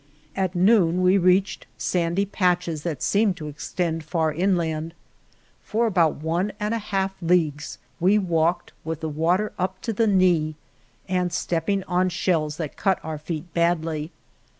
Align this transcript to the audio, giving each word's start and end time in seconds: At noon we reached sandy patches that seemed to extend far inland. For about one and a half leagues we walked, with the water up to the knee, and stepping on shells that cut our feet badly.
At 0.35 0.55
noon 0.55 1.03
we 1.03 1.19
reached 1.19 1.67
sandy 1.77 2.25
patches 2.25 2.81
that 2.81 3.03
seemed 3.03 3.37
to 3.37 3.47
extend 3.47 4.03
far 4.03 4.33
inland. 4.33 4.95
For 5.61 5.85
about 5.85 6.15
one 6.23 6.53
and 6.59 6.73
a 6.73 6.79
half 6.79 7.13
leagues 7.21 7.77
we 7.99 8.17
walked, 8.17 8.73
with 8.83 9.01
the 9.01 9.09
water 9.09 9.53
up 9.59 9.79
to 9.83 9.93
the 9.93 10.07
knee, 10.07 10.55
and 11.07 11.31
stepping 11.31 11.83
on 11.83 12.09
shells 12.09 12.57
that 12.57 12.77
cut 12.77 12.97
our 13.03 13.19
feet 13.19 13.53
badly. 13.53 14.11